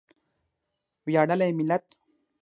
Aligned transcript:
ویاړلی 1.05 1.51
ملت. 1.59 1.85